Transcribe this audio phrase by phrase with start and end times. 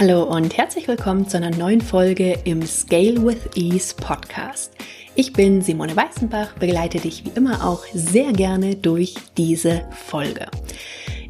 [0.00, 4.72] Hallo und herzlich willkommen zu einer neuen Folge im Scale with Ease Podcast.
[5.16, 10.46] Ich bin Simone Weißenbach, begleite dich wie immer auch sehr gerne durch diese Folge.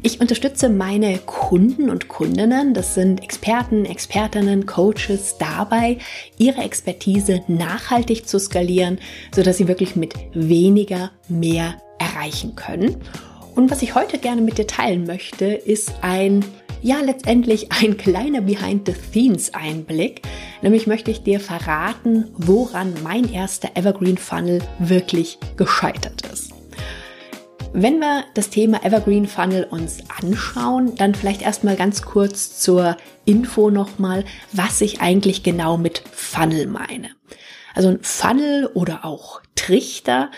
[0.03, 5.97] Ich unterstütze meine Kunden und Kundinnen, das sind Experten, Expertinnen, Coaches dabei,
[6.37, 8.99] ihre Expertise nachhaltig zu skalieren,
[9.33, 12.97] sodass sie wirklich mit weniger mehr erreichen können.
[13.55, 16.45] Und was ich heute gerne mit dir teilen möchte, ist ein
[16.81, 20.21] ja letztendlich ein kleiner Behind the Scenes Einblick.
[20.61, 26.53] Nämlich möchte ich dir verraten, woran mein erster Evergreen Funnel wirklich gescheitert ist.
[27.71, 33.69] Wenn wir das Thema Evergreen Funnel uns anschauen, dann vielleicht erstmal ganz kurz zur Info
[33.69, 37.09] nochmal, was ich eigentlich genau mit Funnel meine.
[37.75, 40.31] Also ein Funnel oder auch Trichter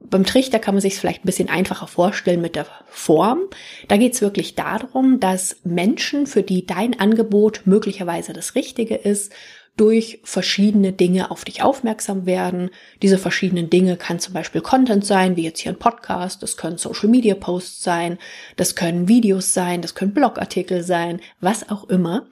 [0.00, 3.42] beim Trichter kann man sich es vielleicht ein bisschen einfacher vorstellen mit der Form.
[3.88, 9.32] Da geht es wirklich darum, dass Menschen, für die dein Angebot möglicherweise das Richtige ist,
[9.76, 12.70] durch verschiedene Dinge auf dich aufmerksam werden.
[13.02, 16.76] Diese verschiedenen Dinge kann zum Beispiel Content sein, wie jetzt hier ein Podcast, das können
[16.76, 18.18] Social Media Posts sein,
[18.56, 22.26] das können Videos sein, das können Blogartikel sein, was auch immer.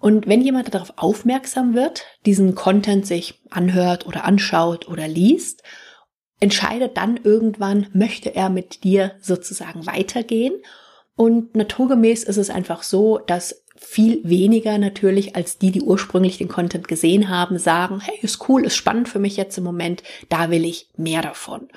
[0.00, 5.62] Und wenn jemand darauf aufmerksam wird, diesen Content sich anhört oder anschaut oder liest
[6.40, 10.54] entscheidet dann irgendwann, möchte er mit dir sozusagen weitergehen.
[11.16, 16.48] Und naturgemäß ist es einfach so, dass viel weniger natürlich als die, die ursprünglich den
[16.48, 20.50] Content gesehen haben, sagen, hey, ist cool, ist spannend für mich jetzt im Moment, da
[20.50, 21.68] will ich mehr davon.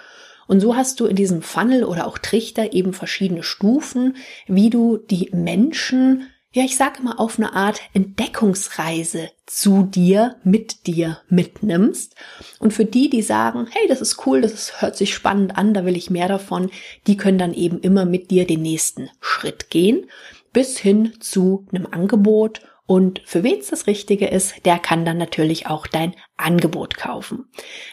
[0.47, 4.97] Und so hast du in diesem Funnel oder auch Trichter eben verschiedene Stufen, wie du
[4.97, 12.15] die Menschen ja, ich sage mal, auf eine Art Entdeckungsreise zu dir, mit dir mitnimmst.
[12.59, 15.73] Und für die, die sagen, hey, das ist cool, das ist, hört sich spannend an,
[15.73, 16.69] da will ich mehr davon,
[17.07, 20.09] die können dann eben immer mit dir den nächsten Schritt gehen,
[20.51, 22.61] bis hin zu einem Angebot.
[22.85, 27.45] Und für wen es das Richtige ist, der kann dann natürlich auch dein Angebot kaufen.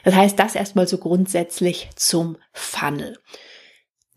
[0.03, 3.19] Das heißt, das erstmal so grundsätzlich zum Funnel.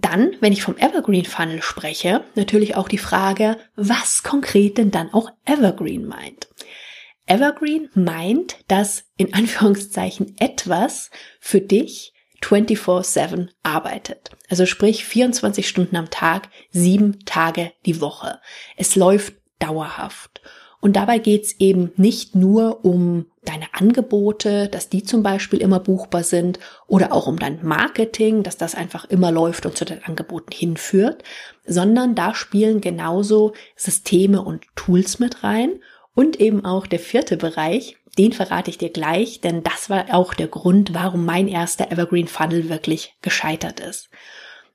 [0.01, 5.13] Dann, wenn ich vom Evergreen Funnel spreche, natürlich auch die Frage, was konkret denn dann
[5.13, 6.47] auch Evergreen meint.
[7.27, 14.31] Evergreen meint, dass in Anführungszeichen etwas für dich 24/7 arbeitet.
[14.49, 18.41] Also sprich 24 Stunden am Tag, sieben Tage die Woche.
[18.75, 20.41] Es läuft dauerhaft.
[20.81, 26.23] Und dabei geht's eben nicht nur um deine Angebote, dass die zum Beispiel immer buchbar
[26.23, 30.51] sind oder auch um dein Marketing, dass das einfach immer läuft und zu den Angeboten
[30.51, 31.23] hinführt,
[31.65, 35.79] sondern da spielen genauso Systeme und Tools mit rein
[36.15, 40.33] und eben auch der vierte Bereich, den verrate ich dir gleich, denn das war auch
[40.33, 44.09] der Grund, warum mein erster Evergreen Funnel wirklich gescheitert ist.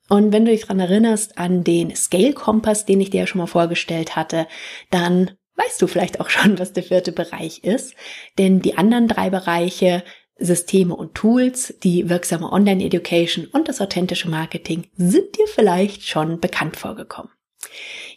[0.09, 3.39] Und wenn du dich dran erinnerst an den Scale Kompass, den ich dir ja schon
[3.39, 4.47] mal vorgestellt hatte,
[4.89, 7.93] dann weißt du vielleicht auch schon, was der vierte Bereich ist.
[8.37, 10.03] Denn die anderen drei Bereiche,
[10.39, 16.77] Systeme und Tools, die wirksame Online-Education und das authentische Marketing sind dir vielleicht schon bekannt
[16.77, 17.31] vorgekommen.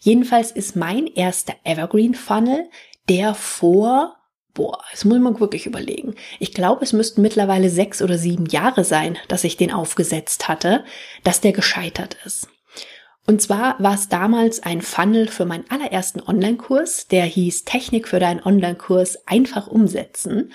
[0.00, 2.68] Jedenfalls ist mein erster Evergreen Funnel,
[3.08, 4.16] der vor,
[4.54, 6.14] boah, das muss man wirklich überlegen.
[6.38, 10.84] Ich glaube, es müssten mittlerweile sechs oder sieben Jahre sein, dass ich den aufgesetzt hatte,
[11.24, 12.48] dass der gescheitert ist.
[13.26, 18.18] Und zwar war es damals ein Funnel für meinen allerersten Online-Kurs, der hieß Technik für
[18.18, 20.52] deinen Online-Kurs einfach umsetzen.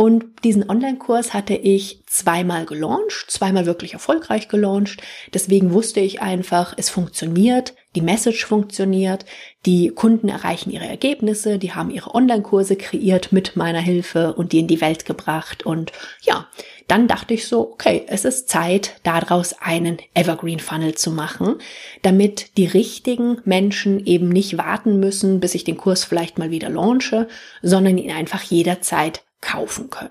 [0.00, 5.02] Und diesen Online-Kurs hatte ich zweimal gelauncht, zweimal wirklich erfolgreich gelauncht.
[5.34, 9.24] Deswegen wusste ich einfach, es funktioniert, die Message funktioniert,
[9.66, 14.60] die Kunden erreichen ihre Ergebnisse, die haben ihre Online-Kurse kreiert mit meiner Hilfe und die
[14.60, 15.66] in die Welt gebracht.
[15.66, 15.90] Und
[16.22, 16.46] ja,
[16.86, 21.56] dann dachte ich so, okay, es ist Zeit, daraus einen Evergreen Funnel zu machen,
[22.02, 26.68] damit die richtigen Menschen eben nicht warten müssen, bis ich den Kurs vielleicht mal wieder
[26.68, 27.26] launche,
[27.62, 30.10] sondern ihn einfach jederzeit kaufen können.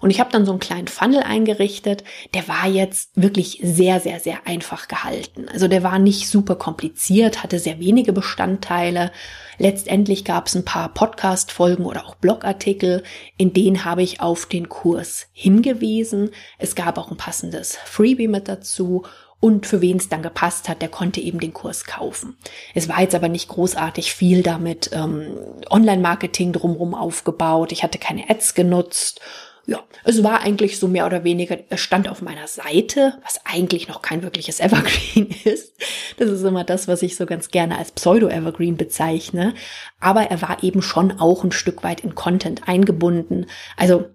[0.00, 4.20] Und ich habe dann so einen kleinen Funnel eingerichtet, der war jetzt wirklich sehr, sehr,
[4.20, 5.48] sehr einfach gehalten.
[5.48, 9.10] Also der war nicht super kompliziert, hatte sehr wenige Bestandteile.
[9.58, 13.02] Letztendlich gab es ein paar Podcast-Folgen oder auch Blogartikel,
[13.38, 16.30] in denen habe ich auf den Kurs hingewiesen.
[16.58, 19.04] Es gab auch ein passendes Freebie mit dazu
[19.40, 22.36] und für wen es dann gepasst hat, der konnte eben den Kurs kaufen.
[22.74, 25.36] Es war jetzt aber nicht großartig viel damit ähm,
[25.70, 27.72] Online-Marketing drumherum aufgebaut.
[27.72, 29.20] Ich hatte keine Ads genutzt
[29.66, 33.88] ja, es war eigentlich so mehr oder weniger, es stand auf meiner Seite, was eigentlich
[33.88, 35.74] noch kein wirkliches Evergreen ist.
[36.18, 39.54] Das ist immer das, was ich so ganz gerne als Pseudo-Evergreen bezeichne.
[39.98, 43.46] Aber er war eben schon auch ein Stück weit in Content eingebunden.
[43.76, 44.06] Also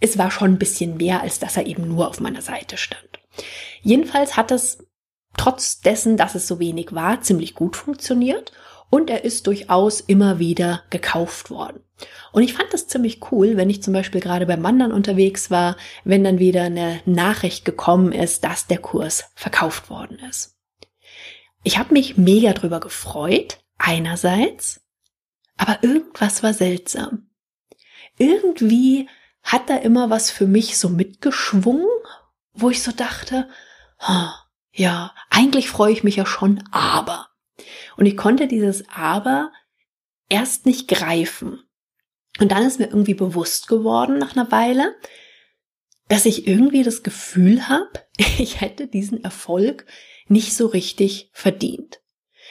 [0.00, 3.04] es war schon ein bisschen mehr, als dass er eben nur auf meiner Seite stand.
[3.84, 4.78] Jedenfalls hat es
[5.36, 8.52] trotz dessen, dass es so wenig war, ziemlich gut funktioniert.
[8.90, 11.80] und er ist durchaus immer wieder gekauft worden.
[12.30, 15.76] Und ich fand das ziemlich cool, wenn ich zum Beispiel gerade beim Wandern unterwegs war,
[16.04, 20.56] wenn dann wieder eine Nachricht gekommen ist, dass der Kurs verkauft worden ist.
[21.64, 24.80] Ich habe mich mega drüber gefreut, einerseits,
[25.56, 27.30] aber irgendwas war seltsam.
[28.16, 29.08] Irgendwie
[29.42, 31.88] hat da immer was für mich so mitgeschwungen,
[32.52, 33.48] wo ich so dachte,
[34.72, 37.28] ja, eigentlich freue ich mich ja schon, aber.
[37.96, 39.52] Und ich konnte dieses aber
[40.28, 41.60] erst nicht greifen.
[42.40, 44.96] Und dann ist mir irgendwie bewusst geworden nach einer Weile,
[46.08, 47.90] dass ich irgendwie das Gefühl habe,
[48.38, 49.86] ich hätte diesen Erfolg
[50.26, 52.00] nicht so richtig verdient.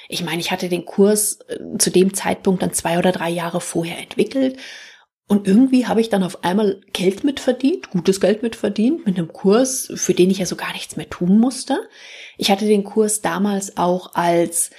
[0.09, 3.61] Ich meine, ich hatte den Kurs äh, zu dem Zeitpunkt dann zwei oder drei Jahre
[3.61, 4.57] vorher entwickelt
[5.27, 9.91] und irgendwie habe ich dann auf einmal Geld mitverdient, gutes Geld mitverdient, mit einem Kurs,
[9.95, 11.87] für den ich ja so gar nichts mehr tun musste.
[12.37, 14.71] Ich hatte den Kurs damals auch als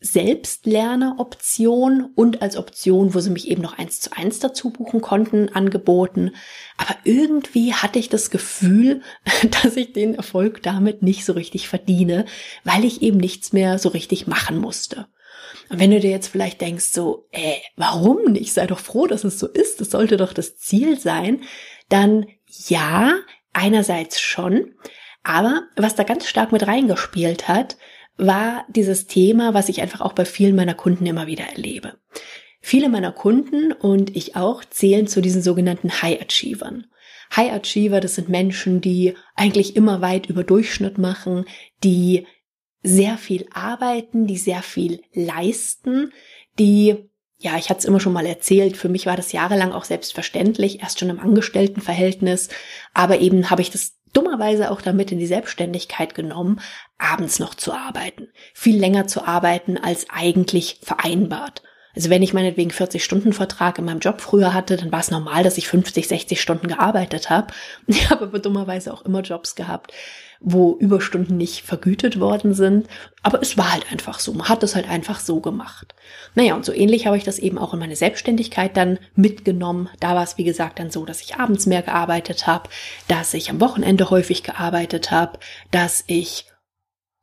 [0.00, 5.48] Selbstlerner-Option und als Option, wo sie mich eben noch eins zu eins dazu buchen konnten,
[5.48, 6.30] angeboten.
[6.76, 9.02] Aber irgendwie hatte ich das Gefühl,
[9.62, 12.26] dass ich den Erfolg damit nicht so richtig verdiene,
[12.62, 15.08] weil ich eben nichts mehr so richtig machen musste.
[15.70, 18.52] Und wenn du dir jetzt vielleicht denkst, so, äh, warum nicht?
[18.52, 19.80] Sei doch froh, dass es so ist.
[19.80, 21.42] Das sollte doch das Ziel sein.
[21.88, 23.18] Dann ja,
[23.52, 24.74] einerseits schon.
[25.22, 27.76] Aber was da ganz stark mit reingespielt hat,
[28.16, 31.98] war dieses Thema, was ich einfach auch bei vielen meiner Kunden immer wieder erlebe.
[32.60, 36.86] Viele meiner Kunden und ich auch zählen zu diesen sogenannten High Achievern.
[37.34, 41.44] High Achiever, das sind Menschen, die eigentlich immer weit über Durchschnitt machen,
[41.84, 42.26] die
[42.82, 46.12] sehr viel arbeiten, die sehr viel leisten,
[46.58, 49.84] die, ja, ich hatte es immer schon mal erzählt, für mich war das jahrelang auch
[49.84, 52.48] selbstverständlich, erst schon im Angestelltenverhältnis,
[52.94, 56.60] aber eben habe ich das dummerweise auch damit in die Selbstständigkeit genommen,
[56.96, 61.62] abends noch zu arbeiten, viel länger zu arbeiten als eigentlich vereinbart.
[61.98, 65.10] Also wenn ich meinetwegen 40 Stunden Vertrag in meinem Job früher hatte, dann war es
[65.10, 67.48] normal, dass ich 50, 60 Stunden gearbeitet habe.
[67.88, 69.92] Ich habe aber dummerweise auch immer Jobs gehabt,
[70.38, 72.86] wo Überstunden nicht vergütet worden sind.
[73.24, 74.32] Aber es war halt einfach so.
[74.32, 75.96] Man hat es halt einfach so gemacht.
[76.36, 79.88] Naja, und so ähnlich habe ich das eben auch in meine Selbstständigkeit dann mitgenommen.
[79.98, 82.70] Da war es, wie gesagt, dann so, dass ich abends mehr gearbeitet habe,
[83.08, 85.40] dass ich am Wochenende häufig gearbeitet habe,
[85.72, 86.44] dass ich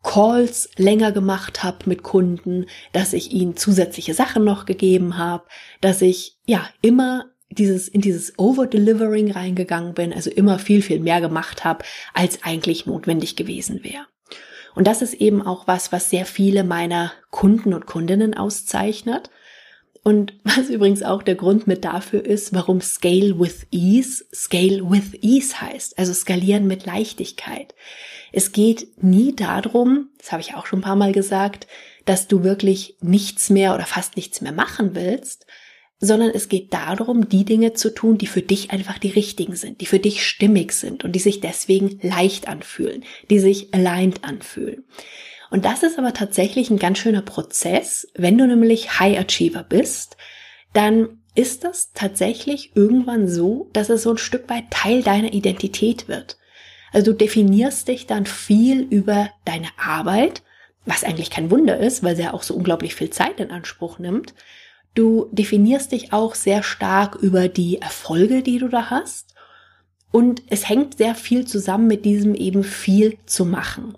[0.05, 5.45] Calls länger gemacht habe mit Kunden, dass ich ihnen zusätzliche Sachen noch gegeben habe,
[5.81, 11.21] dass ich ja immer dieses, in dieses Over-Delivering reingegangen bin, also immer viel, viel mehr
[11.21, 14.05] gemacht habe, als eigentlich notwendig gewesen wäre.
[14.75, 19.29] Und das ist eben auch was, was sehr viele meiner Kunden und Kundinnen auszeichnet.
[20.05, 25.15] Und was übrigens auch der Grund mit dafür ist, warum Scale with Ease Scale with
[25.21, 27.73] Ease heißt, also skalieren mit Leichtigkeit.
[28.31, 31.67] Es geht nie darum, das habe ich auch schon ein paar Mal gesagt,
[32.05, 35.47] dass du wirklich nichts mehr oder fast nichts mehr machen willst,
[35.99, 39.81] sondern es geht darum, die Dinge zu tun, die für dich einfach die richtigen sind,
[39.81, 44.83] die für dich stimmig sind und die sich deswegen leicht anfühlen, die sich aligned anfühlen.
[45.55, 48.09] Und das ist aber tatsächlich ein ganz schöner Prozess.
[48.13, 50.17] Wenn du nämlich High Achiever bist,
[50.73, 56.09] dann ist das tatsächlich irgendwann so, dass es so ein Stück weit Teil deiner Identität
[56.09, 56.37] wird.
[56.91, 60.43] Also du definierst dich dann viel über deine Arbeit,
[60.85, 63.97] was eigentlich kein Wunder ist, weil sie ja auch so unglaublich viel Zeit in Anspruch
[63.97, 64.33] nimmt.
[64.93, 69.33] Du definierst dich auch sehr stark über die Erfolge, die du da hast.
[70.11, 73.97] Und es hängt sehr viel zusammen mit diesem eben viel zu machen.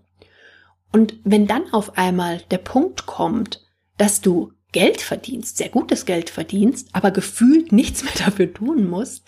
[0.92, 3.66] Und wenn dann auf einmal der Punkt kommt,
[3.98, 9.28] dass du Geld verdienst, sehr gutes Geld verdienst, aber gefühlt nichts mehr dafür tun musst,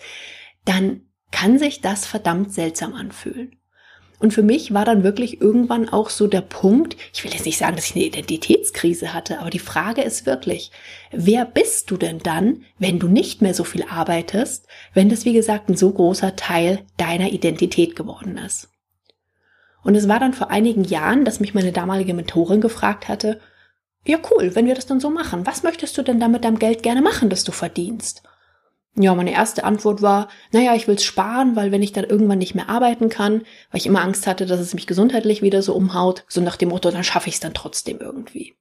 [0.64, 3.56] dann kann sich das verdammt seltsam anfühlen.
[4.20, 7.56] Und für mich war dann wirklich irgendwann auch so der Punkt, ich will jetzt nicht
[7.56, 10.70] sagen, dass ich eine Identitätskrise hatte, aber die Frage ist wirklich,
[11.10, 15.32] wer bist du denn dann, wenn du nicht mehr so viel arbeitest, wenn das wie
[15.32, 18.68] gesagt ein so großer Teil deiner Identität geworden ist?
[19.82, 23.40] Und es war dann vor einigen Jahren, dass mich meine damalige Mentorin gefragt hatte,
[24.06, 26.58] ja cool, wenn wir das dann so machen, was möchtest du denn da mit deinem
[26.58, 28.22] Geld gerne machen, das du verdienst?
[28.96, 32.56] Ja, meine erste Antwort war, naja, ich will's sparen, weil wenn ich dann irgendwann nicht
[32.56, 36.24] mehr arbeiten kann, weil ich immer Angst hatte, dass es mich gesundheitlich wieder so umhaut,
[36.28, 38.56] so nach dem Motto, dann schaffe ich es dann trotzdem irgendwie.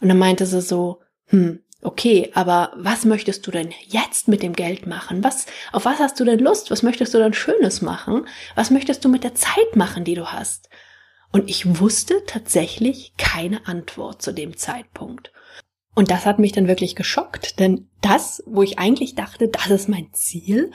[0.00, 4.52] Und dann meinte sie so, hm, okay, aber was möchtest du denn jetzt mit dem
[4.52, 5.22] Geld machen?
[5.24, 6.70] Was, auf was hast du denn Lust?
[6.70, 8.26] Was möchtest du denn Schönes machen?
[8.54, 10.68] Was möchtest du mit der Zeit machen, die du hast?
[11.32, 15.32] Und ich wusste tatsächlich keine Antwort zu dem Zeitpunkt.
[15.94, 19.88] Und das hat mich dann wirklich geschockt, denn das, wo ich eigentlich dachte, das ist
[19.88, 20.70] mein Ziel,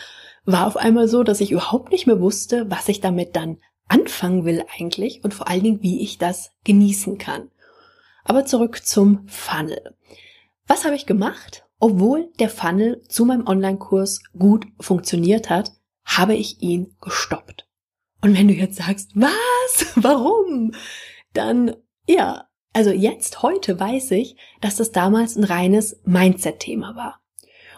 [0.46, 3.58] war auf einmal so, dass ich überhaupt nicht mehr wusste, was ich damit dann
[3.88, 7.50] anfangen will eigentlich und vor allen Dingen, wie ich das genießen kann.
[8.26, 9.96] Aber zurück zum Funnel.
[10.68, 11.66] Was habe ich gemacht?
[11.80, 15.72] Obwohl der Funnel zu meinem Online-Kurs gut funktioniert hat,
[16.06, 17.68] habe ich ihn gestoppt.
[18.22, 19.88] Und wenn du jetzt sagst, was?
[19.96, 20.74] Warum?
[21.34, 21.76] Dann,
[22.08, 27.22] ja, also jetzt, heute weiß ich, dass das damals ein reines Mindset-Thema war.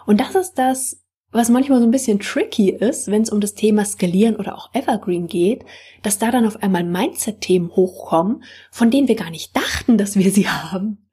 [0.06, 1.02] Und das ist das,
[1.32, 4.72] was manchmal so ein bisschen tricky ist, wenn es um das Thema Skalieren oder auch
[4.72, 5.64] Evergreen geht,
[6.02, 10.30] dass da dann auf einmal Mindset-Themen hochkommen, von denen wir gar nicht dachten, dass wir
[10.30, 11.10] sie haben.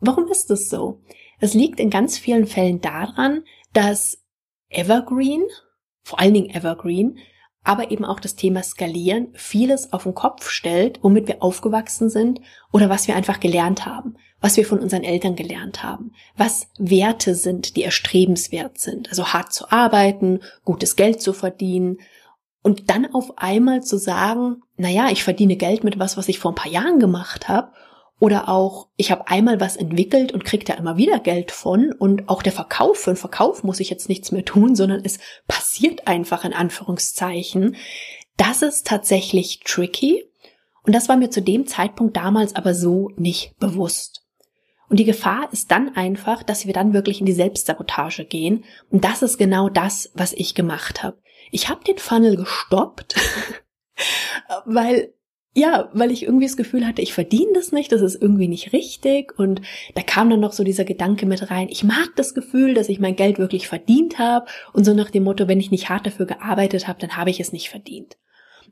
[0.00, 1.00] Warum ist das so?
[1.40, 4.18] Es liegt in ganz vielen Fällen daran, dass
[4.68, 5.44] Evergreen,
[6.02, 7.18] vor allen Dingen Evergreen,
[7.64, 12.40] aber eben auch das Thema Skalieren vieles auf den Kopf stellt, womit wir aufgewachsen sind
[12.72, 17.34] oder was wir einfach gelernt haben, was wir von unseren Eltern gelernt haben, was Werte
[17.34, 21.98] sind, die erstrebenswert sind, also hart zu arbeiten, gutes Geld zu verdienen
[22.62, 26.38] und dann auf einmal zu sagen, na ja, ich verdiene Geld mit was, was ich
[26.38, 27.72] vor ein paar Jahren gemacht habe
[28.20, 31.92] oder auch, ich habe einmal was entwickelt und kriege da immer wieder Geld von.
[31.92, 35.18] Und auch der Verkauf, für den Verkauf muss ich jetzt nichts mehr tun, sondern es
[35.46, 37.76] passiert einfach in Anführungszeichen.
[38.36, 40.24] Das ist tatsächlich tricky.
[40.82, 44.24] Und das war mir zu dem Zeitpunkt damals aber so nicht bewusst.
[44.88, 48.64] Und die Gefahr ist dann einfach, dass wir dann wirklich in die Selbstsabotage gehen.
[48.90, 51.18] Und das ist genau das, was ich gemacht habe.
[51.50, 53.14] Ich habe den Funnel gestoppt,
[54.64, 55.12] weil
[55.58, 58.72] ja, weil ich irgendwie das Gefühl hatte, ich verdiene das nicht, das ist irgendwie nicht
[58.72, 59.36] richtig.
[59.38, 59.60] Und
[59.94, 63.00] da kam dann noch so dieser Gedanke mit rein, ich mag das Gefühl, dass ich
[63.00, 64.46] mein Geld wirklich verdient habe.
[64.72, 67.40] Und so nach dem Motto, wenn ich nicht hart dafür gearbeitet habe, dann habe ich
[67.40, 68.16] es nicht verdient.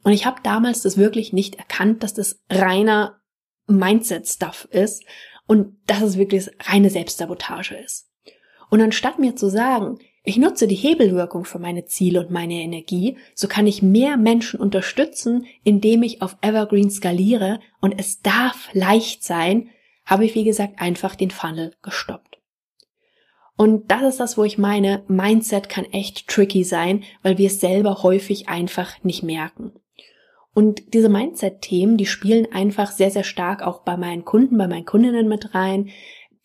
[0.05, 3.21] Und ich habe damals das wirklich nicht erkannt, dass das reiner
[3.67, 5.05] Mindset-Stuff ist
[5.47, 8.09] und dass es wirklich reine Selbstsabotage ist.
[8.71, 13.17] Und anstatt mir zu sagen, ich nutze die Hebelwirkung für meine Ziele und meine Energie,
[13.35, 19.23] so kann ich mehr Menschen unterstützen, indem ich auf Evergreen skaliere und es darf leicht
[19.23, 19.71] sein,
[20.05, 22.41] habe ich wie gesagt einfach den Funnel gestoppt.
[23.57, 27.61] Und das ist das, wo ich meine, Mindset kann echt tricky sein, weil wir es
[27.61, 29.75] selber häufig einfach nicht merken.
[30.55, 34.87] Und diese Mindset-Themen, die spielen einfach sehr, sehr stark auch bei meinen Kunden, bei meinen
[34.87, 35.91] Kundinnen mit rein.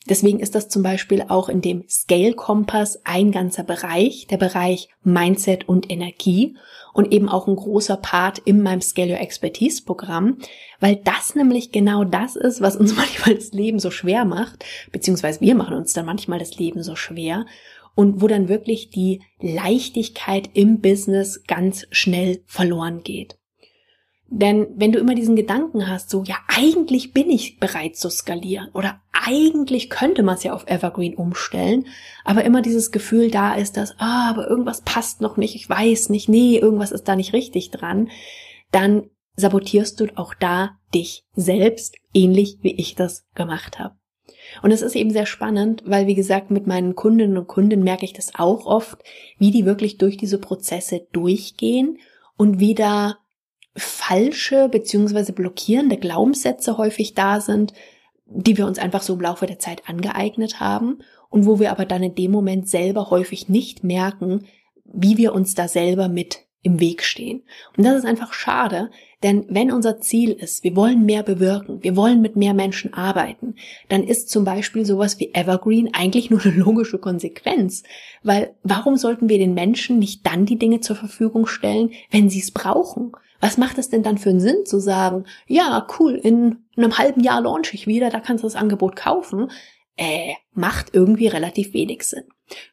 [0.09, 4.89] Deswegen ist das zum Beispiel auch in dem Scale Kompass ein ganzer Bereich, der Bereich
[5.03, 6.57] Mindset und Energie
[6.93, 10.39] und eben auch ein großer Part in meinem Scale Your Expertise Programm,
[10.79, 15.39] weil das nämlich genau das ist, was uns manchmal das Leben so schwer macht, beziehungsweise
[15.39, 17.45] wir machen uns dann manchmal das Leben so schwer
[17.93, 23.37] und wo dann wirklich die Leichtigkeit im Business ganz schnell verloren geht.
[24.33, 28.69] Denn wenn du immer diesen Gedanken hast, so, ja, eigentlich bin ich bereit zu skalieren
[28.73, 31.85] oder eigentlich könnte man es ja auf Evergreen umstellen,
[32.23, 36.07] aber immer dieses Gefühl da ist, dass, ah, aber irgendwas passt noch nicht, ich weiß
[36.07, 38.09] nicht, nee, irgendwas ist da nicht richtig dran,
[38.71, 43.95] dann sabotierst du auch da dich selbst, ähnlich wie ich das gemacht habe.
[44.61, 48.05] Und es ist eben sehr spannend, weil wie gesagt, mit meinen Kundinnen und Kunden merke
[48.05, 48.97] ich das auch oft,
[49.37, 51.97] wie die wirklich durch diese Prozesse durchgehen
[52.37, 53.17] und wie da
[53.75, 57.73] falsche beziehungsweise blockierende Glaubenssätze häufig da sind,
[58.25, 60.99] die wir uns einfach so im Laufe der Zeit angeeignet haben
[61.29, 64.45] und wo wir aber dann in dem Moment selber häufig nicht merken,
[64.85, 67.41] wie wir uns da selber mit im Weg stehen.
[67.75, 68.91] Und das ist einfach schade,
[69.23, 73.55] denn wenn unser Ziel ist, wir wollen mehr bewirken, wir wollen mit mehr Menschen arbeiten,
[73.89, 77.83] dann ist zum Beispiel sowas wie Evergreen eigentlich nur eine logische Konsequenz.
[78.21, 82.39] Weil warum sollten wir den Menschen nicht dann die Dinge zur Verfügung stellen, wenn sie
[82.39, 83.11] es brauchen?
[83.41, 87.21] Was macht es denn dann für einen Sinn zu sagen, ja, cool, in einem halben
[87.21, 89.51] Jahr launch ich wieder, da kannst du das Angebot kaufen?
[89.97, 92.23] Äh, macht irgendwie relativ wenig Sinn.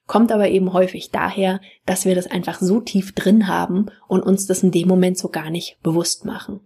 [0.07, 4.47] Kommt aber eben häufig daher, dass wir das einfach so tief drin haben und uns
[4.47, 6.61] das in dem Moment so gar nicht bewusst machen.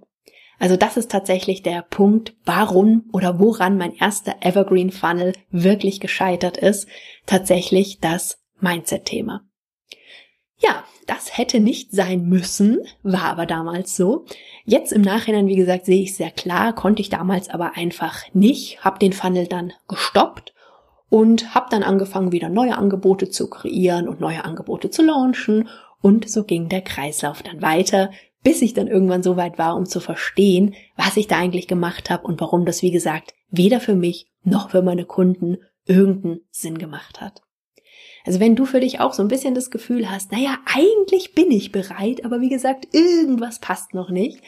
[0.59, 6.57] Also das ist tatsächlich der Punkt, warum oder woran mein erster Evergreen Funnel wirklich gescheitert
[6.57, 6.87] ist.
[7.27, 9.43] Tatsächlich das Mindset-Thema.
[10.63, 14.25] Ja, das hätte nicht sein müssen, war aber damals so.
[14.65, 18.85] Jetzt im Nachhinein, wie gesagt, sehe ich sehr klar, konnte ich damals aber einfach nicht,
[18.85, 20.55] habe den Funnel dann gestoppt
[21.09, 25.69] und habe dann angefangen, wieder neue Angebote zu kreieren und neue Angebote zu launchen
[26.01, 28.11] und so ging der Kreislauf dann weiter,
[28.43, 32.11] bis ich dann irgendwann so weit war, um zu verstehen, was ich da eigentlich gemacht
[32.11, 36.79] habe und warum das, wie gesagt, weder für mich noch für meine Kunden irgendeinen Sinn
[36.79, 37.43] gemacht hat.
[38.25, 41.51] Also wenn du für dich auch so ein bisschen das Gefühl hast, naja, eigentlich bin
[41.51, 44.41] ich bereit, aber wie gesagt, irgendwas passt noch nicht,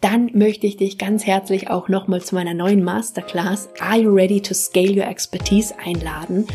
[0.00, 4.40] dann möchte ich dich ganz herzlich auch nochmal zu meiner neuen Masterclass Are You Ready
[4.40, 6.46] to Scale Your Expertise einladen.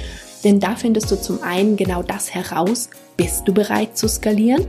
[0.44, 4.66] Denn da findest du zum einen genau das heraus, bist du bereit zu skalieren?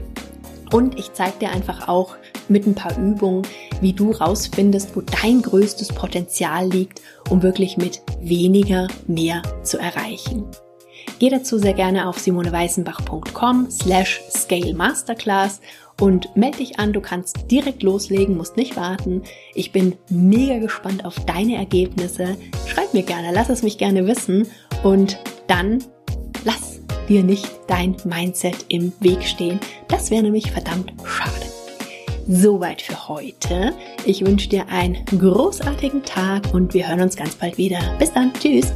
[0.71, 2.15] Und ich zeige dir einfach auch
[2.49, 3.43] mit ein paar Übungen,
[3.79, 10.45] wie du rausfindest, wo dein größtes Potenzial liegt, um wirklich mit weniger mehr zu erreichen.
[11.19, 15.61] Geh dazu sehr gerne auf simoneweißenbach.com slash scale masterclass
[16.01, 16.93] und melde dich an.
[16.93, 19.23] Du kannst direkt loslegen, musst nicht warten.
[19.53, 22.35] Ich bin mega gespannt auf deine Ergebnisse.
[22.67, 24.47] Schreib mir gerne, lass es mich gerne wissen
[24.83, 25.17] und
[25.47, 25.83] dann
[26.43, 29.59] lass dir nicht dein Mindset im Weg stehen.
[29.87, 31.31] Das wäre nämlich verdammt schade.
[32.27, 33.73] Soweit für heute.
[34.05, 37.79] Ich wünsche dir einen großartigen Tag und wir hören uns ganz bald wieder.
[37.99, 38.31] Bis dann.
[38.33, 38.71] Tschüss.